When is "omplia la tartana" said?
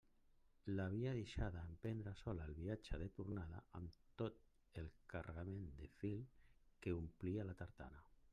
7.05-8.05